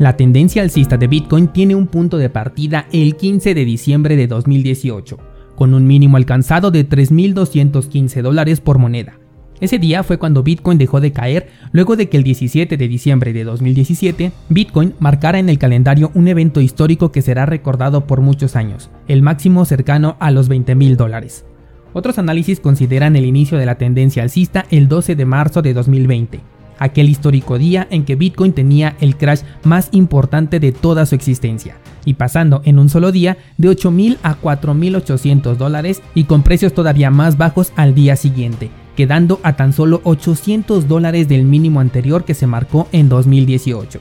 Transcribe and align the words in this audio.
La 0.00 0.16
tendencia 0.16 0.62
alcista 0.62 0.96
de 0.96 1.08
Bitcoin 1.08 1.48
tiene 1.48 1.74
un 1.74 1.86
punto 1.86 2.16
de 2.16 2.30
partida 2.30 2.86
el 2.90 3.16
15 3.16 3.52
de 3.52 3.66
diciembre 3.66 4.16
de 4.16 4.28
2018, 4.28 5.18
con 5.54 5.74
un 5.74 5.86
mínimo 5.86 6.16
alcanzado 6.16 6.70
de 6.70 6.88
3.215 6.88 8.22
dólares 8.22 8.62
por 8.62 8.78
moneda. 8.78 9.18
Ese 9.60 9.78
día 9.78 10.02
fue 10.02 10.18
cuando 10.18 10.42
Bitcoin 10.42 10.78
dejó 10.78 11.02
de 11.02 11.12
caer 11.12 11.50
luego 11.72 11.96
de 11.96 12.08
que 12.08 12.16
el 12.16 12.22
17 12.22 12.78
de 12.78 12.88
diciembre 12.88 13.34
de 13.34 13.44
2017 13.44 14.32
Bitcoin 14.48 14.94
marcara 15.00 15.38
en 15.38 15.50
el 15.50 15.58
calendario 15.58 16.12
un 16.14 16.28
evento 16.28 16.62
histórico 16.62 17.12
que 17.12 17.20
será 17.20 17.44
recordado 17.44 18.06
por 18.06 18.22
muchos 18.22 18.56
años, 18.56 18.88
el 19.06 19.20
máximo 19.20 19.66
cercano 19.66 20.16
a 20.18 20.30
los 20.30 20.48
20.000 20.48 20.96
dólares. 20.96 21.44
Otros 21.92 22.18
análisis 22.18 22.58
consideran 22.58 23.16
el 23.16 23.26
inicio 23.26 23.58
de 23.58 23.66
la 23.66 23.74
tendencia 23.74 24.22
alcista 24.22 24.64
el 24.70 24.88
12 24.88 25.14
de 25.14 25.26
marzo 25.26 25.60
de 25.60 25.74
2020, 25.74 26.40
aquel 26.80 27.08
histórico 27.08 27.58
día 27.58 27.86
en 27.90 28.04
que 28.04 28.16
Bitcoin 28.16 28.52
tenía 28.52 28.96
el 29.00 29.16
crash 29.16 29.42
más 29.62 29.88
importante 29.92 30.58
de 30.58 30.72
toda 30.72 31.06
su 31.06 31.14
existencia, 31.14 31.76
y 32.04 32.14
pasando 32.14 32.62
en 32.64 32.80
un 32.80 32.88
solo 32.88 33.12
día 33.12 33.38
de 33.58 33.68
8.000 33.68 34.18
a 34.24 34.40
4.800 34.40 35.56
dólares 35.56 36.02
y 36.14 36.24
con 36.24 36.42
precios 36.42 36.74
todavía 36.74 37.10
más 37.10 37.38
bajos 37.38 37.72
al 37.76 37.94
día 37.94 38.16
siguiente, 38.16 38.70
quedando 38.96 39.38
a 39.44 39.54
tan 39.54 39.72
solo 39.72 40.00
800 40.04 40.88
dólares 40.88 41.28
del 41.28 41.44
mínimo 41.44 41.80
anterior 41.80 42.24
que 42.24 42.34
se 42.34 42.48
marcó 42.48 42.88
en 42.90 43.08
2018. 43.08 44.00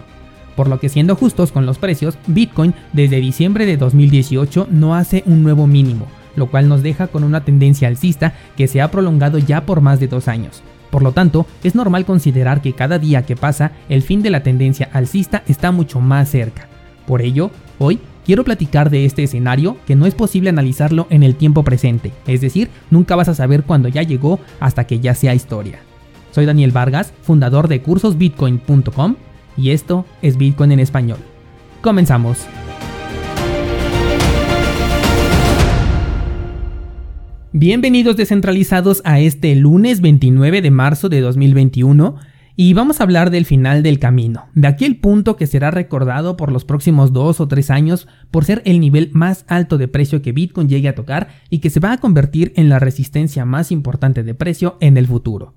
Por 0.55 0.67
lo 0.67 0.79
que 0.79 0.89
siendo 0.89 1.15
justos 1.15 1.51
con 1.51 1.65
los 1.65 1.77
precios, 1.77 2.17
Bitcoin 2.27 2.73
desde 2.91 3.21
diciembre 3.21 3.65
de 3.65 3.77
2018 3.77 4.67
no 4.71 4.95
hace 4.95 5.23
un 5.25 5.43
nuevo 5.43 5.67
mínimo, 5.67 6.07
lo 6.35 6.47
cual 6.47 6.67
nos 6.67 6.83
deja 6.83 7.07
con 7.07 7.23
una 7.23 7.45
tendencia 7.45 7.87
alcista 7.87 8.33
que 8.57 8.67
se 8.67 8.81
ha 8.81 8.91
prolongado 8.91 9.37
ya 9.37 9.65
por 9.65 9.81
más 9.81 9.99
de 9.99 10.07
dos 10.07 10.27
años. 10.27 10.63
Por 10.89 11.03
lo 11.03 11.11
tanto, 11.11 11.45
es 11.63 11.75
normal 11.75 12.05
considerar 12.05 12.61
que 12.61 12.73
cada 12.73 12.99
día 12.99 13.25
que 13.25 13.35
pasa, 13.35 13.71
el 13.89 14.01
fin 14.01 14.21
de 14.21 14.29
la 14.29 14.43
tendencia 14.43 14.89
alcista 14.93 15.43
está 15.47 15.71
mucho 15.71 15.99
más 15.99 16.29
cerca. 16.29 16.67
Por 17.05 17.21
ello, 17.21 17.51
hoy 17.77 17.99
quiero 18.25 18.43
platicar 18.43 18.89
de 18.89 19.05
este 19.05 19.23
escenario 19.23 19.77
que 19.85 19.95
no 19.95 20.05
es 20.05 20.15
posible 20.15 20.49
analizarlo 20.49 21.07
en 21.09 21.23
el 21.23 21.35
tiempo 21.35 21.63
presente, 21.63 22.11
es 22.27 22.41
decir, 22.41 22.69
nunca 22.89 23.15
vas 23.15 23.29
a 23.29 23.35
saber 23.35 23.63
cuándo 23.63 23.87
ya 23.87 24.03
llegó 24.03 24.39
hasta 24.59 24.85
que 24.85 24.99
ya 24.99 25.15
sea 25.15 25.35
historia. 25.35 25.79
Soy 26.31 26.45
Daniel 26.45 26.71
Vargas, 26.71 27.13
fundador 27.23 27.67
de 27.67 27.81
cursosbitcoin.com 27.81 29.15
y 29.57 29.71
esto 29.71 30.05
es 30.21 30.37
Bitcoin 30.37 30.71
en 30.71 30.79
español. 30.79 31.19
Comenzamos. 31.81 32.47
Bienvenidos 37.61 38.15
descentralizados 38.15 39.01
a 39.03 39.19
este 39.19 39.53
lunes 39.53 39.99
29 39.99 40.61
de 40.61 40.71
marzo 40.71 41.09
de 41.09 41.19
2021 41.19 42.15
y 42.55 42.73
vamos 42.73 43.01
a 43.01 43.03
hablar 43.03 43.31
del 43.31 43.43
final 43.43 43.83
del 43.83 43.99
camino, 43.99 44.47
de 44.55 44.69
aquel 44.69 44.95
punto 44.95 45.35
que 45.35 45.45
será 45.45 45.69
recordado 45.69 46.37
por 46.37 46.53
los 46.53 46.63
próximos 46.63 47.11
dos 47.11 47.41
o 47.41 47.49
tres 47.49 47.69
años 47.69 48.07
por 48.31 48.45
ser 48.45 48.61
el 48.63 48.79
nivel 48.79 49.09
más 49.11 49.43
alto 49.49 49.77
de 49.77 49.89
precio 49.89 50.21
que 50.21 50.31
Bitcoin 50.31 50.69
llegue 50.69 50.87
a 50.87 50.95
tocar 50.95 51.27
y 51.49 51.59
que 51.59 51.69
se 51.69 51.81
va 51.81 51.91
a 51.91 51.97
convertir 51.97 52.53
en 52.55 52.69
la 52.69 52.79
resistencia 52.79 53.43
más 53.43 53.73
importante 53.73 54.23
de 54.23 54.33
precio 54.33 54.77
en 54.79 54.95
el 54.95 55.07
futuro. 55.07 55.53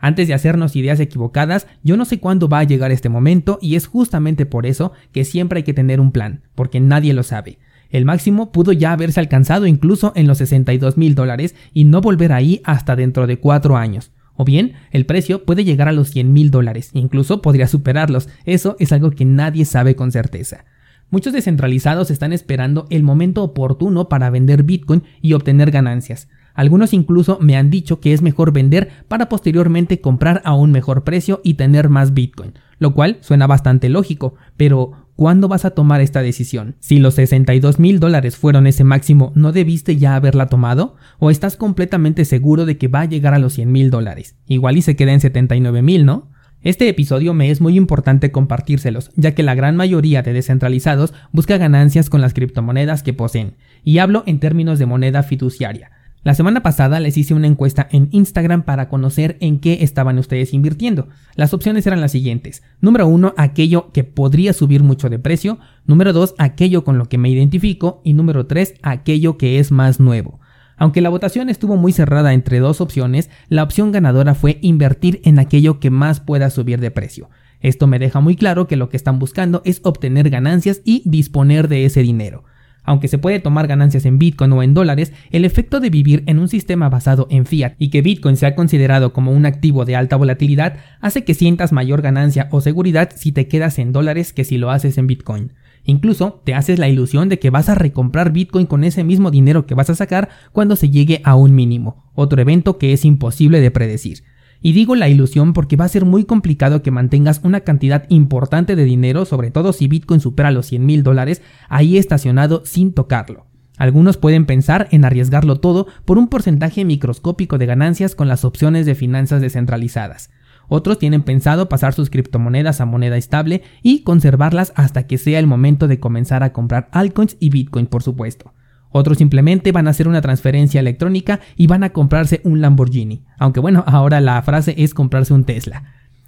Antes 0.00 0.26
de 0.26 0.34
hacernos 0.34 0.74
ideas 0.74 0.98
equivocadas, 0.98 1.68
yo 1.84 1.96
no 1.96 2.04
sé 2.04 2.18
cuándo 2.18 2.48
va 2.48 2.58
a 2.58 2.64
llegar 2.64 2.90
este 2.90 3.08
momento 3.10 3.60
y 3.62 3.76
es 3.76 3.86
justamente 3.86 4.44
por 4.44 4.66
eso 4.66 4.90
que 5.12 5.24
siempre 5.24 5.58
hay 5.58 5.62
que 5.62 5.72
tener 5.72 6.00
un 6.00 6.10
plan, 6.10 6.42
porque 6.56 6.80
nadie 6.80 7.14
lo 7.14 7.22
sabe. 7.22 7.58
El 7.94 8.06
máximo 8.06 8.50
pudo 8.50 8.72
ya 8.72 8.90
haberse 8.90 9.20
alcanzado 9.20 9.68
incluso 9.68 10.12
en 10.16 10.26
los 10.26 10.38
62 10.38 10.96
mil 10.96 11.14
dólares 11.14 11.54
y 11.72 11.84
no 11.84 12.00
volver 12.00 12.32
ahí 12.32 12.60
hasta 12.64 12.96
dentro 12.96 13.28
de 13.28 13.38
cuatro 13.38 13.76
años. 13.76 14.10
O 14.34 14.44
bien, 14.44 14.72
el 14.90 15.06
precio 15.06 15.44
puede 15.44 15.62
llegar 15.62 15.86
a 15.86 15.92
los 15.92 16.10
100 16.10 16.32
mil 16.32 16.50
dólares, 16.50 16.90
incluso 16.92 17.40
podría 17.40 17.68
superarlos. 17.68 18.28
Eso 18.46 18.74
es 18.80 18.90
algo 18.90 19.12
que 19.12 19.24
nadie 19.24 19.64
sabe 19.64 19.94
con 19.94 20.10
certeza. 20.10 20.64
Muchos 21.10 21.32
descentralizados 21.32 22.10
están 22.10 22.32
esperando 22.32 22.88
el 22.90 23.04
momento 23.04 23.44
oportuno 23.44 24.08
para 24.08 24.28
vender 24.28 24.64
Bitcoin 24.64 25.04
y 25.22 25.34
obtener 25.34 25.70
ganancias. 25.70 26.28
Algunos 26.52 26.94
incluso 26.94 27.38
me 27.40 27.56
han 27.56 27.70
dicho 27.70 28.00
que 28.00 28.12
es 28.12 28.22
mejor 28.22 28.52
vender 28.52 28.90
para 29.06 29.28
posteriormente 29.28 30.00
comprar 30.00 30.42
a 30.44 30.54
un 30.54 30.72
mejor 30.72 31.04
precio 31.04 31.40
y 31.44 31.54
tener 31.54 31.88
más 31.90 32.12
Bitcoin, 32.12 32.54
lo 32.80 32.92
cual 32.92 33.18
suena 33.20 33.46
bastante 33.46 33.88
lógico, 33.88 34.34
pero 34.56 35.03
¿Cuándo 35.16 35.46
vas 35.46 35.64
a 35.64 35.70
tomar 35.70 36.00
esta 36.00 36.22
decisión? 36.22 36.74
Si 36.80 36.98
los 36.98 37.14
62 37.14 37.78
mil 37.78 38.00
dólares 38.00 38.36
fueron 38.36 38.66
ese 38.66 38.82
máximo, 38.82 39.30
¿no 39.36 39.52
debiste 39.52 39.96
ya 39.96 40.16
haberla 40.16 40.46
tomado? 40.46 40.96
¿O 41.20 41.30
estás 41.30 41.56
completamente 41.56 42.24
seguro 42.24 42.66
de 42.66 42.78
que 42.78 42.88
va 42.88 43.02
a 43.02 43.04
llegar 43.04 43.32
a 43.32 43.38
los 43.38 43.52
100 43.52 43.70
mil 43.70 43.90
dólares? 43.90 44.34
Igual 44.48 44.76
y 44.76 44.82
se 44.82 44.96
queda 44.96 45.12
en 45.12 45.20
79 45.20 45.82
mil, 45.82 46.04
¿no? 46.04 46.32
Este 46.62 46.88
episodio 46.88 47.32
me 47.32 47.50
es 47.50 47.60
muy 47.60 47.76
importante 47.76 48.32
compartírselos, 48.32 49.12
ya 49.14 49.36
que 49.36 49.44
la 49.44 49.54
gran 49.54 49.76
mayoría 49.76 50.22
de 50.22 50.32
descentralizados 50.32 51.14
busca 51.30 51.58
ganancias 51.58 52.10
con 52.10 52.20
las 52.20 52.34
criptomonedas 52.34 53.04
que 53.04 53.12
poseen, 53.12 53.56
y 53.84 53.98
hablo 53.98 54.24
en 54.26 54.40
términos 54.40 54.78
de 54.78 54.86
moneda 54.86 55.22
fiduciaria, 55.22 55.90
la 56.24 56.34
semana 56.34 56.62
pasada 56.62 57.00
les 57.00 57.18
hice 57.18 57.34
una 57.34 57.46
encuesta 57.46 57.86
en 57.90 58.08
Instagram 58.10 58.62
para 58.62 58.88
conocer 58.88 59.36
en 59.40 59.60
qué 59.60 59.78
estaban 59.82 60.18
ustedes 60.18 60.54
invirtiendo. 60.54 61.08
Las 61.36 61.52
opciones 61.52 61.86
eran 61.86 62.00
las 62.00 62.12
siguientes. 62.12 62.62
Número 62.80 63.06
uno, 63.06 63.34
aquello 63.36 63.92
que 63.92 64.04
podría 64.04 64.54
subir 64.54 64.82
mucho 64.82 65.10
de 65.10 65.18
precio. 65.18 65.58
Número 65.86 66.14
dos, 66.14 66.34
aquello 66.38 66.82
con 66.82 66.96
lo 66.96 67.10
que 67.10 67.18
me 67.18 67.28
identifico. 67.28 68.00
Y 68.04 68.14
número 68.14 68.46
tres, 68.46 68.74
aquello 68.82 69.36
que 69.36 69.58
es 69.58 69.70
más 69.70 70.00
nuevo. 70.00 70.40
Aunque 70.78 71.02
la 71.02 71.10
votación 71.10 71.50
estuvo 71.50 71.76
muy 71.76 71.92
cerrada 71.92 72.32
entre 72.32 72.58
dos 72.58 72.80
opciones, 72.80 73.28
la 73.48 73.62
opción 73.62 73.92
ganadora 73.92 74.34
fue 74.34 74.58
invertir 74.62 75.20
en 75.24 75.38
aquello 75.38 75.78
que 75.78 75.90
más 75.90 76.20
pueda 76.20 76.48
subir 76.48 76.80
de 76.80 76.90
precio. 76.90 77.28
Esto 77.60 77.86
me 77.86 77.98
deja 77.98 78.20
muy 78.20 78.34
claro 78.34 78.66
que 78.66 78.76
lo 78.76 78.88
que 78.88 78.96
están 78.96 79.18
buscando 79.18 79.62
es 79.64 79.80
obtener 79.84 80.30
ganancias 80.30 80.80
y 80.84 81.02
disponer 81.04 81.68
de 81.68 81.84
ese 81.84 82.02
dinero. 82.02 82.44
Aunque 82.84 83.08
se 83.08 83.18
puede 83.18 83.40
tomar 83.40 83.66
ganancias 83.66 84.04
en 84.04 84.18
Bitcoin 84.18 84.52
o 84.52 84.62
en 84.62 84.74
dólares, 84.74 85.12
el 85.30 85.44
efecto 85.44 85.80
de 85.80 85.90
vivir 85.90 86.22
en 86.26 86.38
un 86.38 86.48
sistema 86.48 86.88
basado 86.88 87.26
en 87.30 87.46
fiat 87.46 87.74
y 87.78 87.90
que 87.90 88.02
Bitcoin 88.02 88.36
sea 88.36 88.54
considerado 88.54 89.12
como 89.12 89.32
un 89.32 89.46
activo 89.46 89.84
de 89.84 89.96
alta 89.96 90.16
volatilidad 90.16 90.76
hace 91.00 91.24
que 91.24 91.34
sientas 91.34 91.72
mayor 91.72 92.02
ganancia 92.02 92.48
o 92.50 92.60
seguridad 92.60 93.10
si 93.14 93.32
te 93.32 93.48
quedas 93.48 93.78
en 93.78 93.92
dólares 93.92 94.32
que 94.32 94.44
si 94.44 94.58
lo 94.58 94.70
haces 94.70 94.98
en 94.98 95.06
Bitcoin. 95.06 95.52
Incluso 95.84 96.40
te 96.44 96.54
haces 96.54 96.78
la 96.78 96.88
ilusión 96.88 97.28
de 97.28 97.38
que 97.38 97.50
vas 97.50 97.68
a 97.68 97.74
recomprar 97.74 98.32
Bitcoin 98.32 98.66
con 98.66 98.84
ese 98.84 99.04
mismo 99.04 99.30
dinero 99.30 99.66
que 99.66 99.74
vas 99.74 99.90
a 99.90 99.94
sacar 99.94 100.30
cuando 100.52 100.76
se 100.76 100.90
llegue 100.90 101.20
a 101.24 101.36
un 101.36 101.54
mínimo, 101.54 102.10
otro 102.14 102.40
evento 102.40 102.78
que 102.78 102.92
es 102.92 103.04
imposible 103.04 103.60
de 103.60 103.70
predecir. 103.70 104.22
Y 104.66 104.72
digo 104.72 104.94
la 104.94 105.10
ilusión 105.10 105.52
porque 105.52 105.76
va 105.76 105.84
a 105.84 105.88
ser 105.88 106.06
muy 106.06 106.24
complicado 106.24 106.82
que 106.82 106.90
mantengas 106.90 107.42
una 107.44 107.60
cantidad 107.60 108.06
importante 108.08 108.76
de 108.76 108.84
dinero, 108.86 109.26
sobre 109.26 109.50
todo 109.50 109.74
si 109.74 109.88
Bitcoin 109.88 110.20
supera 110.20 110.50
los 110.50 110.64
100 110.64 110.86
mil 110.86 111.02
dólares, 111.02 111.42
ahí 111.68 111.98
estacionado 111.98 112.62
sin 112.64 112.94
tocarlo. 112.94 113.44
Algunos 113.76 114.16
pueden 114.16 114.46
pensar 114.46 114.88
en 114.90 115.04
arriesgarlo 115.04 115.60
todo 115.60 115.86
por 116.06 116.16
un 116.16 116.28
porcentaje 116.28 116.86
microscópico 116.86 117.58
de 117.58 117.66
ganancias 117.66 118.14
con 118.14 118.26
las 118.26 118.46
opciones 118.46 118.86
de 118.86 118.94
finanzas 118.94 119.42
descentralizadas. 119.42 120.30
Otros 120.66 120.98
tienen 120.98 121.24
pensado 121.24 121.68
pasar 121.68 121.92
sus 121.92 122.08
criptomonedas 122.08 122.80
a 122.80 122.86
moneda 122.86 123.18
estable 123.18 123.64
y 123.82 124.02
conservarlas 124.02 124.72
hasta 124.76 125.06
que 125.06 125.18
sea 125.18 125.40
el 125.40 125.46
momento 125.46 125.88
de 125.88 126.00
comenzar 126.00 126.42
a 126.42 126.54
comprar 126.54 126.88
altcoins 126.90 127.36
y 127.38 127.50
Bitcoin, 127.50 127.86
por 127.86 128.02
supuesto. 128.02 128.53
Otros 128.96 129.18
simplemente 129.18 129.72
van 129.72 129.88
a 129.88 129.90
hacer 129.90 130.06
una 130.06 130.20
transferencia 130.20 130.78
electrónica 130.78 131.40
y 131.56 131.66
van 131.66 131.82
a 131.82 131.90
comprarse 131.90 132.40
un 132.44 132.60
Lamborghini. 132.60 133.24
Aunque 133.40 133.58
bueno, 133.58 133.82
ahora 133.88 134.20
la 134.20 134.40
frase 134.42 134.76
es 134.78 134.94
comprarse 134.94 135.34
un 135.34 135.42
Tesla. 135.42 135.82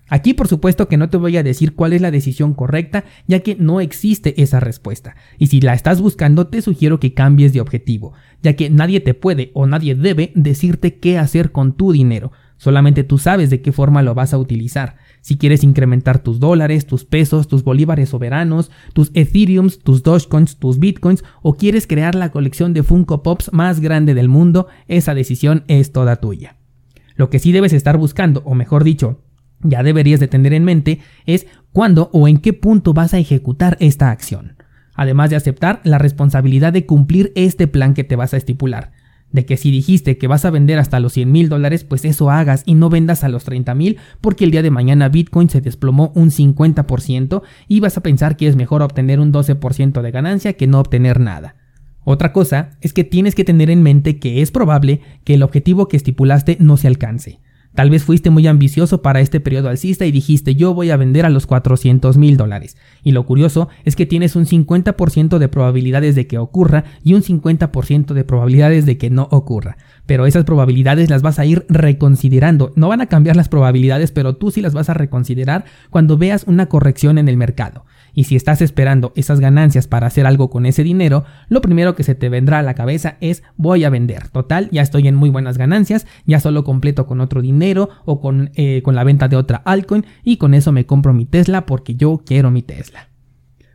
Aquí 0.09 0.35
por 0.35 0.49
supuesto 0.49 0.89
que 0.89 0.97
no 0.97 1.09
te 1.09 1.17
voy 1.17 1.37
a 1.37 1.45
decir 1.45 1.77
cuál 1.77 1.93
es 1.93 2.01
la 2.01 2.11
decisión 2.11 2.55
correcta, 2.55 3.05
ya 3.29 3.39
que 3.39 3.55
no 3.55 3.81
existe 3.81 4.43
esa 4.43 4.59
respuesta. 4.59 5.15
Y 5.39 5.47
si 5.47 5.61
la 5.61 5.75
estás 5.75 6.01
buscando, 6.01 6.49
te 6.49 6.61
sugiero 6.61 6.99
que 6.99 7.15
cambies 7.15 7.53
de 7.53 7.61
objetivo, 7.61 8.15
ya 8.43 8.57
que 8.57 8.69
nadie 8.69 8.99
te 8.99 9.15
puede 9.15 9.53
o 9.55 9.69
nadie 9.69 9.95
debe 9.95 10.33
decirte 10.35 10.99
qué 10.99 11.19
hacer 11.19 11.53
con 11.53 11.77
tu 11.77 11.93
dinero. 11.93 12.33
Solamente 12.57 13.05
tú 13.05 13.19
sabes 13.19 13.49
de 13.49 13.63
qué 13.63 13.71
forma 13.71 14.03
lo 14.03 14.15
vas 14.15 14.35
a 14.35 14.39
utilizar. 14.39 14.97
Si 15.27 15.37
quieres 15.37 15.65
incrementar 15.65 16.21
tus 16.21 16.39
dólares, 16.39 16.87
tus 16.87 17.05
pesos, 17.05 17.49
tus 17.49 17.65
bolívares 17.65 18.11
soberanos, 18.11 18.71
tus 18.93 19.11
Ethereums, 19.13 19.81
tus 19.81 20.05
Dogecoins, 20.05 20.57
tus 20.57 20.79
Bitcoins 20.79 21.25
o 21.43 21.57
quieres 21.57 21.89
crear 21.89 22.15
la 22.15 22.31
colección 22.31 22.73
de 22.73 22.85
Funko 22.85 23.25
Pops 23.25 23.53
más 23.53 23.81
grande 23.81 24.15
del 24.15 24.29
mundo, 24.29 24.69
esa 24.87 25.17
decisión 25.17 25.65
es 25.67 25.91
toda 25.91 26.21
tuya. 26.21 26.59
Lo 27.17 27.29
que 27.29 27.41
sí 27.41 27.51
debes 27.51 27.73
estar 27.73 27.97
buscando, 27.99 28.41
o 28.45 28.55
mejor 28.55 28.85
dicho, 28.85 29.25
ya 29.65 29.83
deberías 29.83 30.21
de 30.21 30.29
tener 30.29 30.53
en 30.53 30.63
mente, 30.63 31.01
es 31.25 31.49
cuándo 31.73 32.09
o 32.13 32.29
en 32.29 32.39
qué 32.39 32.53
punto 32.53 32.95
vas 32.95 33.13
a 33.13 33.19
ejecutar 33.19 33.77
esta 33.81 34.13
acción. 34.13 34.63
Además 34.95 35.31
de 35.31 35.35
aceptar 35.35 35.81
la 35.83 35.99
responsabilidad 35.99 36.73
de 36.73 36.87
cumplir 36.87 37.33
este 37.35 37.67
plan 37.67 37.95
que 37.95 38.05
te 38.05 38.15
vas 38.15 38.33
a 38.33 38.37
estipular 38.37 38.93
de 39.33 39.45
que 39.45 39.57
si 39.57 39.71
dijiste 39.71 40.19
que 40.19 40.29
vas 40.29 40.45
a 40.45 40.51
vender 40.51 40.79
hasta 40.79 41.01
los 41.01 41.13
100 41.13 41.31
mil 41.31 41.49
dólares, 41.49 41.85
pues 41.85 42.05
eso 42.05 42.31
hagas 42.31 42.63
y 42.65 42.75
no 42.75 42.89
vendas 42.89 43.25
a 43.25 43.29
los 43.29 43.45
30 43.45 43.75
mil 43.75 43.99
porque 44.21 44.45
el 44.45 44.51
día 44.51 44.63
de 44.63 44.71
mañana 44.71 45.09
Bitcoin 45.09 45.49
se 45.49 45.61
desplomó 45.61 46.13
un 46.15 46.31
50% 46.31 47.43
y 47.69 47.81
vas 47.81 47.97
a 47.97 48.03
pensar 48.03 48.37
que 48.37 48.49
es 48.49 48.57
mejor 48.57 48.83
obtener 48.83 49.21
un 49.21 49.33
12% 49.33 50.01
de 50.01 50.11
ganancia 50.11 50.53
que 50.55 50.67
no 50.67 50.81
obtener 50.81 51.21
nada. 51.21 51.57
Otra 52.05 52.33
cosa 52.33 52.71
es 52.81 52.93
que 52.93 53.03
tienes 53.03 53.35
que 53.35 53.45
tener 53.45 53.69
en 53.69 53.83
mente 53.83 54.19
que 54.19 54.41
es 54.41 54.53
probable 54.53 55.01
que 55.25 55.35
el 55.35 55.43
objetivo 55.43 55.89
que 55.89 55.97
estipulaste 55.97 56.57
no 56.61 56.77
se 56.77 56.87
alcance. 56.87 57.41
Tal 57.77 57.91
vez 57.91 58.05
fuiste 58.05 58.31
muy 58.31 58.47
ambicioso 58.47 59.03
para 59.03 59.21
este 59.21 59.39
periodo 59.39 59.69
alcista 59.69 60.07
y 60.07 60.11
dijiste 60.11 60.55
yo 60.55 60.73
voy 60.73 60.91
a 60.91 60.97
vender 60.97 61.27
a 61.27 61.29
los 61.29 61.47
400 61.47 62.17
mil 62.17 62.39
dólares. 62.39 62.79
Y 63.05 63.13
lo 63.13 63.27
curioso 63.27 63.69
es 63.85 63.97
que 63.97 64.07
tienes 64.07 64.35
un 64.35 64.47
50% 64.47 65.37
de 65.37 65.49
probabilidades 65.49 66.15
de 66.15 66.27
que 66.27 66.39
ocurra 66.39 66.85
y 67.05 67.13
un 67.13 67.23
50% 67.23 68.15
de 68.15 68.25
probabilidades 68.25 68.87
de 68.87 68.97
que 68.97 69.11
no 69.11 69.29
ocurra. 69.31 69.77
Pero 70.07 70.25
esas 70.25 70.45
probabilidades 70.45 71.11
las 71.11 71.21
vas 71.21 71.39
a 71.39 71.45
ir 71.45 71.67
reconsiderando. 71.69 72.73
No 72.77 72.89
van 72.89 73.03
a 73.03 73.07
cambiar 73.07 73.37
las 73.37 73.51
probabilidades, 73.51 74.11
pero 74.11 74.37
tú 74.37 74.51
sí 74.51 74.63
las 74.63 74.73
vas 74.73 74.89
a 74.89 74.95
reconsiderar 74.95 75.67
cuando 75.91 76.17
veas 76.17 76.45
una 76.47 76.67
corrección 76.67 77.19
en 77.19 77.29
el 77.29 77.37
mercado. 77.37 77.85
Y 78.17 78.25
si 78.25 78.35
estás 78.35 78.63
esperando 78.63 79.13
esas 79.15 79.41
ganancias 79.41 79.87
para 79.87 80.07
hacer 80.07 80.27
algo 80.27 80.49
con 80.49 80.65
ese 80.65 80.83
dinero, 80.83 81.25
lo 81.51 81.61
primero 81.61 81.95
que 81.95 82.03
se 82.03 82.15
te 82.15 82.31
vendrá 82.31 82.59
a 82.59 82.63
la 82.63 82.75
cabeza 82.75 83.19
es 83.21 83.43
voy 83.59 83.85
a 83.85 83.91
vender. 83.91 84.29
Total, 84.31 84.71
ya 84.73 84.81
estoy 84.81 85.07
en 85.07 85.15
muy 85.15 85.29
buenas 85.29 85.59
ganancias, 85.59 86.07
ya 86.25 86.41
solo 86.41 86.65
completo 86.65 87.07
con 87.07 87.21
otro 87.21 87.43
dinero 87.43 87.91
o 88.07 88.23
con, 88.23 88.53
eh, 88.55 88.81
con 88.83 88.95
la 88.95 89.05
venta 89.05 89.29
de 89.29 89.37
otra 89.37 89.59
altcoin 89.59 90.07
y 90.25 90.39
con 90.39 90.55
eso 90.55 90.73
me 90.73 90.87
compro 90.87 91.13
mi 91.13 91.27
Tesla 91.27 91.67
porque 91.67 91.95
yo 91.95 92.23
quiero 92.25 92.51
mi 92.51 92.63
Tesla. 92.63 93.11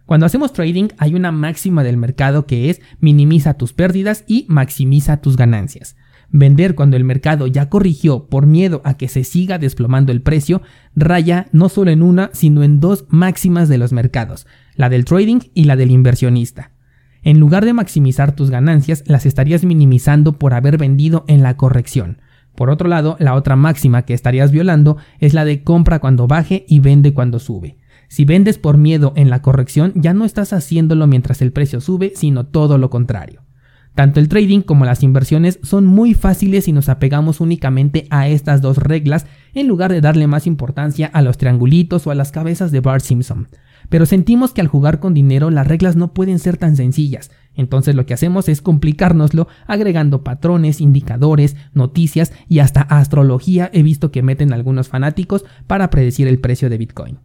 Cuando 0.07 0.25
hacemos 0.25 0.53
trading 0.53 0.87
hay 0.97 1.13
una 1.13 1.31
máxima 1.31 1.83
del 1.83 1.97
mercado 1.97 2.47
que 2.47 2.71
es 2.71 2.81
minimiza 2.99 3.53
tus 3.53 3.73
pérdidas 3.73 4.23
y 4.27 4.47
maximiza 4.49 5.21
tus 5.21 5.37
ganancias. 5.37 5.95
Vender 6.33 6.75
cuando 6.75 6.95
el 6.95 7.03
mercado 7.03 7.45
ya 7.47 7.69
corrigió 7.69 8.27
por 8.27 8.45
miedo 8.45 8.81
a 8.85 8.95
que 8.95 9.09
se 9.09 9.25
siga 9.25 9.57
desplomando 9.57 10.13
el 10.13 10.21
precio, 10.21 10.61
raya 10.95 11.47
no 11.51 11.67
solo 11.67 11.91
en 11.91 12.01
una, 12.01 12.29
sino 12.33 12.63
en 12.63 12.79
dos 12.79 13.05
máximas 13.09 13.67
de 13.67 13.77
los 13.77 13.91
mercados, 13.91 14.47
la 14.75 14.89
del 14.89 15.03
trading 15.03 15.39
y 15.53 15.65
la 15.65 15.75
del 15.75 15.91
inversionista. 15.91 16.71
En 17.23 17.39
lugar 17.39 17.65
de 17.65 17.73
maximizar 17.73 18.33
tus 18.33 18.49
ganancias, 18.49 19.03
las 19.07 19.25
estarías 19.25 19.65
minimizando 19.65 20.39
por 20.39 20.53
haber 20.53 20.77
vendido 20.77 21.25
en 21.27 21.43
la 21.43 21.57
corrección. 21.57 22.21
Por 22.55 22.69
otro 22.69 22.87
lado, 22.87 23.17
la 23.19 23.35
otra 23.35 23.55
máxima 23.55 24.03
que 24.03 24.13
estarías 24.13 24.51
violando 24.51 24.97
es 25.19 25.33
la 25.33 25.45
de 25.45 25.63
compra 25.63 25.99
cuando 25.99 26.27
baje 26.27 26.65
y 26.67 26.79
vende 26.79 27.13
cuando 27.13 27.39
sube. 27.39 27.77
Si 28.07 28.25
vendes 28.25 28.57
por 28.57 28.77
miedo 28.77 29.13
en 29.15 29.29
la 29.29 29.41
corrección, 29.41 29.93
ya 29.95 30.13
no 30.13 30.25
estás 30.25 30.53
haciéndolo 30.53 31.07
mientras 31.07 31.41
el 31.41 31.51
precio 31.51 31.79
sube, 31.79 32.13
sino 32.15 32.45
todo 32.45 32.77
lo 32.77 32.89
contrario. 32.89 33.41
Tanto 33.95 34.21
el 34.21 34.29
trading 34.29 34.61
como 34.61 34.85
las 34.85 35.03
inversiones 35.03 35.59
son 35.63 35.85
muy 35.85 36.13
fáciles 36.13 36.65
si 36.65 36.71
nos 36.71 36.87
apegamos 36.87 37.41
únicamente 37.41 38.07
a 38.09 38.29
estas 38.29 38.61
dos 38.61 38.77
reglas 38.77 39.25
en 39.53 39.67
lugar 39.67 39.91
de 39.91 39.99
darle 39.99 40.27
más 40.27 40.47
importancia 40.47 41.07
a 41.07 41.21
los 41.21 41.37
triangulitos 41.37 42.07
o 42.07 42.11
a 42.11 42.15
las 42.15 42.31
cabezas 42.31 42.71
de 42.71 42.79
Bart 42.79 43.03
Simpson. 43.03 43.49
Pero 43.89 44.05
sentimos 44.05 44.53
que 44.53 44.61
al 44.61 44.67
jugar 44.67 44.99
con 45.01 45.13
dinero 45.13 45.49
las 45.49 45.67
reglas 45.67 45.97
no 45.97 46.13
pueden 46.13 46.39
ser 46.39 46.55
tan 46.55 46.77
sencillas, 46.77 47.31
entonces 47.53 47.93
lo 47.93 48.05
que 48.05 48.13
hacemos 48.13 48.47
es 48.47 48.61
complicárnoslo 48.61 49.49
agregando 49.67 50.23
patrones, 50.23 50.79
indicadores, 50.79 51.57
noticias 51.73 52.31
y 52.47 52.59
hasta 52.59 52.81
astrología 52.81 53.69
he 53.73 53.83
visto 53.83 54.09
que 54.09 54.23
meten 54.23 54.53
algunos 54.53 54.87
fanáticos 54.87 55.43
para 55.67 55.89
predecir 55.89 56.29
el 56.29 56.39
precio 56.39 56.69
de 56.69 56.77
Bitcoin. 56.77 57.19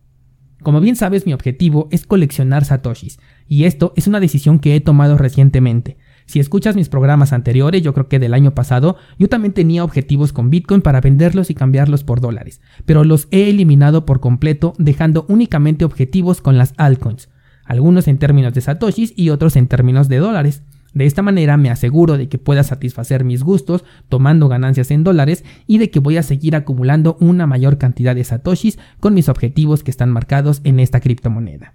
Como 0.63 0.81
bien 0.81 0.97
sabes 0.97 1.27
mi 1.27 1.33
objetivo 1.33 1.87
es 1.93 2.07
coleccionar 2.07 2.65
satoshis, 2.65 3.21
y 3.47 3.65
esto 3.65 3.93
es 3.95 4.09
una 4.09 4.19
decisión 4.19 4.59
que 4.59 4.75
he 4.75 4.81
tomado 4.81 5.17
recientemente. 5.17 5.97
Si 6.27 6.41
escuchas 6.41 6.75
mis 6.75 6.89
programas 6.89 7.33
anteriores, 7.33 7.83
yo 7.83 7.95
creo 7.95 8.09
que 8.09 8.19
del 8.19 8.35
año 8.35 8.53
pasado, 8.53 8.97
yo 9.19 9.29
también 9.29 9.55
tenía 9.55 9.85
objetivos 9.85 10.33
con 10.33 10.51
Bitcoin 10.51 10.83
para 10.83 11.01
venderlos 11.01 11.51
y 11.51 11.55
cambiarlos 11.55 12.03
por 12.03 12.21
dólares, 12.21 12.61
pero 12.85 13.05
los 13.05 13.29
he 13.31 13.49
eliminado 13.49 14.05
por 14.05 14.21
completo 14.21 14.75
dejando 14.79 15.25
únicamente 15.29 15.85
objetivos 15.85 16.41
con 16.41 16.59
las 16.59 16.75
altcoins, 16.77 17.29
algunos 17.65 18.09
en 18.09 18.19
términos 18.19 18.55
de 18.55 18.61
satoshis 18.61 19.13
y 19.17 19.31
otros 19.31 19.55
en 19.57 19.69
términos 19.69 20.09
de 20.09 20.19
dólares. 20.19 20.63
De 20.95 21.07
esta 21.07 21.23
manera 21.23 21.57
me 21.57 21.71
aseguro 21.71 22.17
de 22.17 22.29
que 22.29 22.39
pueda 22.39 22.65
satisfacer 22.65 23.23
mis 23.23 23.43
gustos 23.43 23.85
tomando 24.09 24.49
ganancias 24.49 24.91
en 24.91 25.05
dólares 25.05 25.45
y 25.67 25.79
de 25.79 25.91
que 25.91 26.01
voy 26.01 26.17
a 26.17 26.23
seguir 26.23 26.57
acumulando 26.57 27.17
una 27.21 27.47
mayor 27.47 27.79
cantidad 27.79 28.15
de 28.15 28.25
satoshis 28.25 28.79
con 28.99 29.15
mis 29.15 29.29
objetivos 29.29 29.85
que 29.85 29.91
están 29.91 30.11
marcados 30.11 30.61
en 30.65 30.81
esta 30.81 31.01
criptomoneda. 31.01 31.75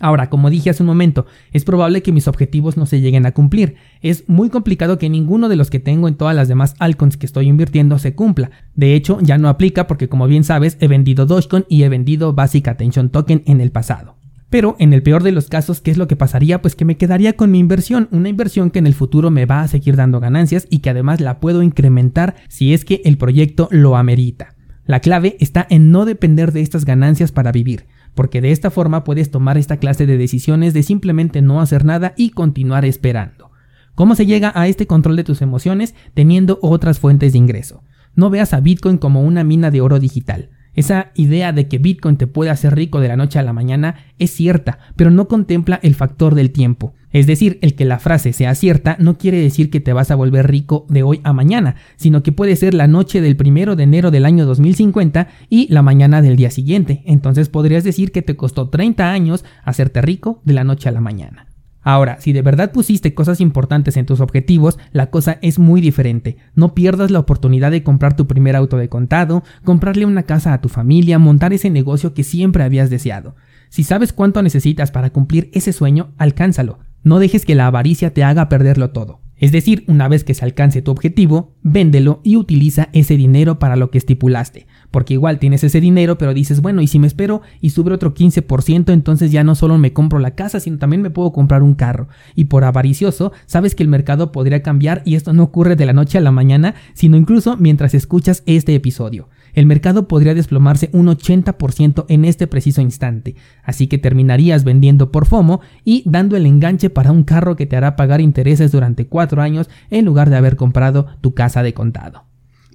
Ahora, 0.00 0.30
como 0.30 0.48
dije 0.48 0.70
hace 0.70 0.82
un 0.82 0.86
momento, 0.86 1.26
es 1.52 1.64
probable 1.64 2.02
que 2.02 2.10
mis 2.10 2.26
objetivos 2.26 2.78
no 2.78 2.86
se 2.86 3.02
lleguen 3.02 3.26
a 3.26 3.32
cumplir. 3.32 3.76
Es 4.00 4.26
muy 4.28 4.48
complicado 4.48 4.98
que 4.98 5.10
ninguno 5.10 5.50
de 5.50 5.56
los 5.56 5.68
que 5.68 5.78
tengo 5.78 6.08
en 6.08 6.14
todas 6.14 6.34
las 6.34 6.48
demás 6.48 6.74
altcoins 6.78 7.18
que 7.18 7.26
estoy 7.26 7.48
invirtiendo 7.48 7.98
se 7.98 8.14
cumpla. 8.14 8.50
De 8.74 8.94
hecho, 8.94 9.18
ya 9.20 9.36
no 9.36 9.50
aplica 9.50 9.86
porque 9.86 10.08
como 10.08 10.26
bien 10.26 10.42
sabes, 10.42 10.78
he 10.80 10.88
vendido 10.88 11.26
Dogecoin 11.26 11.66
y 11.68 11.82
he 11.82 11.90
vendido 11.90 12.32
Basic 12.32 12.66
Attention 12.68 13.10
Token 13.10 13.42
en 13.44 13.60
el 13.60 13.72
pasado. 13.72 14.16
Pero 14.48 14.74
en 14.78 14.94
el 14.94 15.02
peor 15.02 15.22
de 15.22 15.32
los 15.32 15.48
casos, 15.48 15.82
¿qué 15.82 15.90
es 15.90 15.98
lo 15.98 16.08
que 16.08 16.16
pasaría? 16.16 16.62
Pues 16.62 16.74
que 16.74 16.86
me 16.86 16.96
quedaría 16.96 17.34
con 17.34 17.50
mi 17.50 17.58
inversión, 17.58 18.08
una 18.10 18.30
inversión 18.30 18.70
que 18.70 18.78
en 18.78 18.86
el 18.86 18.94
futuro 18.94 19.30
me 19.30 19.44
va 19.44 19.60
a 19.60 19.68
seguir 19.68 19.96
dando 19.96 20.18
ganancias 20.18 20.66
y 20.70 20.78
que 20.78 20.90
además 20.90 21.20
la 21.20 21.40
puedo 21.40 21.62
incrementar 21.62 22.36
si 22.48 22.72
es 22.72 22.86
que 22.86 23.02
el 23.04 23.18
proyecto 23.18 23.68
lo 23.70 23.96
amerita. 23.96 24.54
La 24.86 25.00
clave 25.00 25.36
está 25.40 25.66
en 25.68 25.92
no 25.92 26.06
depender 26.06 26.52
de 26.52 26.62
estas 26.62 26.86
ganancias 26.86 27.32
para 27.32 27.52
vivir 27.52 27.84
porque 28.14 28.40
de 28.40 28.52
esta 28.52 28.70
forma 28.70 29.04
puedes 29.04 29.30
tomar 29.30 29.58
esta 29.58 29.78
clase 29.78 30.06
de 30.06 30.18
decisiones 30.18 30.74
de 30.74 30.82
simplemente 30.82 31.42
no 31.42 31.60
hacer 31.60 31.84
nada 31.84 32.14
y 32.16 32.30
continuar 32.30 32.84
esperando. 32.84 33.50
¿Cómo 33.94 34.14
se 34.14 34.26
llega 34.26 34.52
a 34.54 34.66
este 34.66 34.86
control 34.86 35.16
de 35.16 35.24
tus 35.24 35.42
emociones? 35.42 35.94
Teniendo 36.14 36.58
otras 36.62 36.98
fuentes 36.98 37.32
de 37.32 37.38
ingreso. 37.38 37.82
No 38.14 38.30
veas 38.30 38.54
a 38.54 38.60
Bitcoin 38.60 38.98
como 38.98 39.22
una 39.22 39.44
mina 39.44 39.70
de 39.70 39.80
oro 39.80 39.98
digital. 39.98 40.50
Esa 40.74 41.10
idea 41.14 41.52
de 41.52 41.68
que 41.68 41.78
Bitcoin 41.78 42.16
te 42.16 42.26
puede 42.26 42.50
hacer 42.50 42.74
rico 42.74 43.00
de 43.00 43.08
la 43.08 43.16
noche 43.16 43.38
a 43.38 43.42
la 43.42 43.52
mañana 43.52 43.96
es 44.18 44.30
cierta, 44.30 44.78
pero 44.96 45.10
no 45.10 45.28
contempla 45.28 45.80
el 45.82 45.94
factor 45.94 46.34
del 46.34 46.50
tiempo. 46.50 46.94
Es 47.12 47.26
decir, 47.26 47.58
el 47.60 47.74
que 47.74 47.84
la 47.84 47.98
frase 47.98 48.32
sea 48.32 48.54
cierta 48.54 48.96
no 49.00 49.18
quiere 49.18 49.38
decir 49.38 49.70
que 49.70 49.80
te 49.80 49.92
vas 49.92 50.12
a 50.12 50.14
volver 50.14 50.48
rico 50.48 50.86
de 50.88 51.02
hoy 51.02 51.20
a 51.24 51.32
mañana, 51.32 51.74
sino 51.96 52.22
que 52.22 52.30
puede 52.30 52.54
ser 52.54 52.72
la 52.72 52.86
noche 52.86 53.20
del 53.20 53.36
primero 53.36 53.74
de 53.74 53.82
enero 53.82 54.12
del 54.12 54.24
año 54.24 54.46
2050 54.46 55.26
y 55.48 55.66
la 55.72 55.82
mañana 55.82 56.22
del 56.22 56.36
día 56.36 56.50
siguiente. 56.50 57.02
Entonces 57.06 57.48
podrías 57.48 57.82
decir 57.82 58.12
que 58.12 58.22
te 58.22 58.36
costó 58.36 58.68
30 58.68 59.10
años 59.10 59.44
hacerte 59.64 60.02
rico 60.02 60.40
de 60.44 60.54
la 60.54 60.62
noche 60.62 60.88
a 60.88 60.92
la 60.92 61.00
mañana. 61.00 61.49
Ahora, 61.92 62.20
si 62.20 62.32
de 62.32 62.42
verdad 62.42 62.70
pusiste 62.70 63.14
cosas 63.14 63.40
importantes 63.40 63.96
en 63.96 64.06
tus 64.06 64.20
objetivos, 64.20 64.78
la 64.92 65.10
cosa 65.10 65.38
es 65.42 65.58
muy 65.58 65.80
diferente. 65.80 66.36
No 66.54 66.72
pierdas 66.72 67.10
la 67.10 67.18
oportunidad 67.18 67.72
de 67.72 67.82
comprar 67.82 68.14
tu 68.14 68.28
primer 68.28 68.54
auto 68.54 68.76
de 68.76 68.88
contado, 68.88 69.42
comprarle 69.64 70.06
una 70.06 70.22
casa 70.22 70.52
a 70.52 70.60
tu 70.60 70.68
familia, 70.68 71.18
montar 71.18 71.52
ese 71.52 71.68
negocio 71.68 72.14
que 72.14 72.22
siempre 72.22 72.62
habías 72.62 72.90
deseado. 72.90 73.34
Si 73.70 73.82
sabes 73.82 74.12
cuánto 74.12 74.40
necesitas 74.40 74.92
para 74.92 75.10
cumplir 75.10 75.50
ese 75.52 75.72
sueño, 75.72 76.12
alcánzalo. 76.16 76.78
No 77.02 77.18
dejes 77.18 77.44
que 77.44 77.56
la 77.56 77.66
avaricia 77.66 78.14
te 78.14 78.22
haga 78.22 78.48
perderlo 78.48 78.90
todo. 78.90 79.22
Es 79.40 79.50
decir, 79.50 79.82
una 79.88 80.06
vez 80.06 80.22
que 80.22 80.34
se 80.34 80.44
alcance 80.44 80.82
tu 80.82 80.92
objetivo, 80.92 81.56
véndelo 81.62 82.20
y 82.22 82.36
utiliza 82.36 82.88
ese 82.92 83.16
dinero 83.16 83.58
para 83.58 83.74
lo 83.74 83.90
que 83.90 83.98
estipulaste. 83.98 84.68
Porque 84.90 85.14
igual 85.14 85.38
tienes 85.38 85.64
ese 85.64 85.80
dinero, 85.80 86.18
pero 86.18 86.34
dices, 86.34 86.60
bueno, 86.60 86.82
y 86.82 86.86
si 86.86 86.98
me 86.98 87.06
espero 87.06 87.42
y 87.60 87.70
sube 87.70 87.92
otro 87.92 88.14
15%, 88.14 88.92
entonces 88.92 89.32
ya 89.32 89.44
no 89.44 89.54
solo 89.54 89.78
me 89.78 89.92
compro 89.92 90.18
la 90.18 90.34
casa, 90.34 90.60
sino 90.60 90.78
también 90.78 91.02
me 91.02 91.10
puedo 91.10 91.32
comprar 91.32 91.62
un 91.62 91.74
carro. 91.74 92.08
Y 92.34 92.46
por 92.46 92.64
avaricioso, 92.64 93.32
sabes 93.46 93.74
que 93.74 93.82
el 93.82 93.88
mercado 93.88 94.32
podría 94.32 94.62
cambiar 94.62 95.02
y 95.04 95.14
esto 95.14 95.32
no 95.32 95.44
ocurre 95.44 95.76
de 95.76 95.86
la 95.86 95.92
noche 95.92 96.18
a 96.18 96.22
la 96.22 96.32
mañana, 96.32 96.74
sino 96.94 97.16
incluso 97.16 97.56
mientras 97.56 97.94
escuchas 97.94 98.42
este 98.46 98.74
episodio 98.74 99.28
el 99.54 99.66
mercado 99.66 100.08
podría 100.08 100.34
desplomarse 100.34 100.90
un 100.92 101.06
80% 101.06 102.06
en 102.08 102.24
este 102.24 102.46
preciso 102.46 102.80
instante, 102.80 103.36
así 103.62 103.86
que 103.86 103.98
terminarías 103.98 104.64
vendiendo 104.64 105.10
por 105.10 105.26
FOMO 105.26 105.60
y 105.84 106.02
dando 106.06 106.36
el 106.36 106.46
enganche 106.46 106.90
para 106.90 107.12
un 107.12 107.24
carro 107.24 107.56
que 107.56 107.66
te 107.66 107.76
hará 107.76 107.96
pagar 107.96 108.20
intereses 108.20 108.72
durante 108.72 109.06
4 109.06 109.42
años 109.42 109.68
en 109.90 110.04
lugar 110.04 110.30
de 110.30 110.36
haber 110.36 110.56
comprado 110.56 111.06
tu 111.20 111.34
casa 111.34 111.62
de 111.62 111.74
contado. 111.74 112.29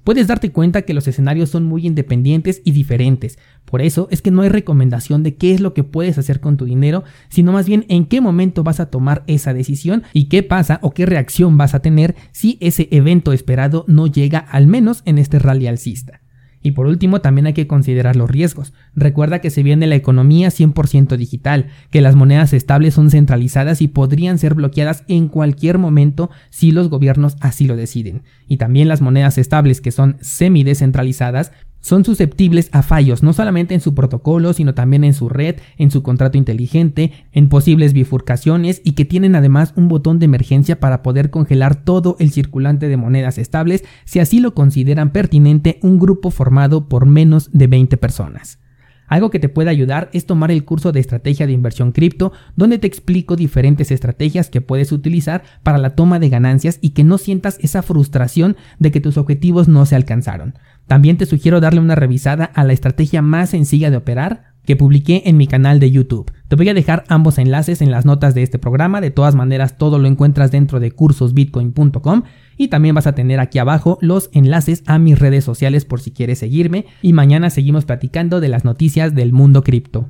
Puedes 0.06 0.28
darte 0.28 0.52
cuenta 0.52 0.82
que 0.82 0.94
los 0.94 1.08
escenarios 1.08 1.50
son 1.50 1.64
muy 1.64 1.84
independientes 1.84 2.62
y 2.64 2.70
diferentes, 2.70 3.40
por 3.64 3.82
eso 3.82 4.06
es 4.12 4.22
que 4.22 4.30
no 4.30 4.42
hay 4.42 4.48
recomendación 4.48 5.24
de 5.24 5.34
qué 5.34 5.52
es 5.52 5.60
lo 5.60 5.74
que 5.74 5.82
puedes 5.82 6.16
hacer 6.16 6.38
con 6.38 6.56
tu 6.56 6.64
dinero, 6.64 7.02
sino 7.28 7.50
más 7.50 7.66
bien 7.66 7.84
en 7.88 8.06
qué 8.06 8.20
momento 8.20 8.62
vas 8.62 8.78
a 8.78 8.88
tomar 8.88 9.24
esa 9.26 9.52
decisión 9.52 10.04
y 10.12 10.28
qué 10.28 10.44
pasa 10.44 10.78
o 10.80 10.92
qué 10.92 11.06
reacción 11.06 11.58
vas 11.58 11.74
a 11.74 11.80
tener 11.80 12.14
si 12.30 12.56
ese 12.60 12.86
evento 12.92 13.32
esperado 13.32 13.84
no 13.88 14.06
llega 14.06 14.38
al 14.38 14.68
menos 14.68 15.02
en 15.06 15.18
este 15.18 15.40
rally 15.40 15.66
alcista. 15.66 16.20
Y 16.66 16.72
por 16.72 16.88
último, 16.88 17.20
también 17.20 17.46
hay 17.46 17.52
que 17.52 17.68
considerar 17.68 18.16
los 18.16 18.28
riesgos. 18.28 18.72
Recuerda 18.96 19.38
que 19.38 19.50
se 19.50 19.62
viene 19.62 19.86
la 19.86 19.94
economía 19.94 20.48
100% 20.48 21.16
digital, 21.16 21.68
que 21.92 22.00
las 22.00 22.16
monedas 22.16 22.52
estables 22.52 22.94
son 22.94 23.08
centralizadas 23.08 23.80
y 23.80 23.86
podrían 23.86 24.36
ser 24.36 24.54
bloqueadas 24.54 25.04
en 25.06 25.28
cualquier 25.28 25.78
momento 25.78 26.28
si 26.50 26.72
los 26.72 26.88
gobiernos 26.88 27.36
así 27.38 27.68
lo 27.68 27.76
deciden. 27.76 28.24
Y 28.48 28.56
también 28.56 28.88
las 28.88 29.00
monedas 29.00 29.38
estables 29.38 29.80
que 29.80 29.92
son 29.92 30.16
semi-descentralizadas 30.20 31.52
son 31.86 32.04
susceptibles 32.04 32.68
a 32.72 32.82
fallos 32.82 33.22
no 33.22 33.32
solamente 33.32 33.72
en 33.72 33.80
su 33.80 33.94
protocolo, 33.94 34.52
sino 34.52 34.74
también 34.74 35.04
en 35.04 35.14
su 35.14 35.28
red, 35.28 35.54
en 35.78 35.92
su 35.92 36.02
contrato 36.02 36.36
inteligente, 36.36 37.12
en 37.30 37.48
posibles 37.48 37.92
bifurcaciones 37.92 38.82
y 38.82 38.94
que 38.94 39.04
tienen 39.04 39.36
además 39.36 39.72
un 39.76 39.86
botón 39.86 40.18
de 40.18 40.24
emergencia 40.24 40.80
para 40.80 41.04
poder 41.04 41.30
congelar 41.30 41.76
todo 41.76 42.16
el 42.18 42.32
circulante 42.32 42.88
de 42.88 42.96
monedas 42.96 43.38
estables 43.38 43.84
si 44.04 44.18
así 44.18 44.40
lo 44.40 44.52
consideran 44.52 45.10
pertinente 45.10 45.78
un 45.80 46.00
grupo 46.00 46.32
formado 46.32 46.88
por 46.88 47.06
menos 47.06 47.50
de 47.52 47.68
20 47.68 47.96
personas. 47.98 48.58
Algo 49.06 49.30
que 49.30 49.38
te 49.38 49.48
puede 49.48 49.70
ayudar 49.70 50.10
es 50.12 50.26
tomar 50.26 50.50
el 50.50 50.64
curso 50.64 50.90
de 50.90 50.98
estrategia 50.98 51.46
de 51.46 51.52
inversión 51.52 51.92
cripto, 51.92 52.32
donde 52.56 52.78
te 52.78 52.88
explico 52.88 53.36
diferentes 53.36 53.92
estrategias 53.92 54.50
que 54.50 54.60
puedes 54.60 54.90
utilizar 54.90 55.44
para 55.62 55.78
la 55.78 55.90
toma 55.90 56.18
de 56.18 56.30
ganancias 56.30 56.80
y 56.80 56.90
que 56.90 57.04
no 57.04 57.16
sientas 57.18 57.58
esa 57.60 57.82
frustración 57.82 58.56
de 58.80 58.90
que 58.90 59.00
tus 59.00 59.16
objetivos 59.16 59.68
no 59.68 59.86
se 59.86 59.94
alcanzaron. 59.94 60.54
También 60.86 61.16
te 61.16 61.26
sugiero 61.26 61.60
darle 61.60 61.80
una 61.80 61.94
revisada 61.94 62.44
a 62.44 62.64
la 62.64 62.72
estrategia 62.72 63.22
más 63.22 63.50
sencilla 63.50 63.90
de 63.90 63.96
operar 63.96 64.56
que 64.66 64.76
publiqué 64.76 65.22
en 65.26 65.36
mi 65.36 65.46
canal 65.46 65.80
de 65.80 65.90
YouTube. 65.90 66.30
Te 66.48 66.56
voy 66.56 66.68
a 66.68 66.74
dejar 66.74 67.04
ambos 67.08 67.38
enlaces 67.38 67.80
en 67.80 67.90
las 67.90 68.04
notas 68.04 68.34
de 68.34 68.42
este 68.42 68.58
programa, 68.58 69.00
de 69.00 69.10
todas 69.10 69.34
maneras 69.34 69.78
todo 69.78 69.98
lo 69.98 70.08
encuentras 70.08 70.50
dentro 70.50 70.80
de 70.80 70.90
cursosbitcoin.com 70.90 72.22
y 72.56 72.68
también 72.68 72.94
vas 72.94 73.06
a 73.06 73.14
tener 73.14 73.40
aquí 73.40 73.58
abajo 73.58 73.98
los 74.00 74.28
enlaces 74.32 74.82
a 74.86 74.98
mis 74.98 75.18
redes 75.18 75.44
sociales 75.44 75.84
por 75.84 76.00
si 76.00 76.10
quieres 76.10 76.40
seguirme 76.40 76.86
y 77.00 77.12
mañana 77.12 77.48
seguimos 77.48 77.84
platicando 77.84 78.40
de 78.40 78.48
las 78.48 78.64
noticias 78.64 79.14
del 79.14 79.32
mundo 79.32 79.62
cripto. 79.62 80.08